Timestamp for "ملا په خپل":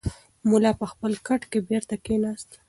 0.49-1.11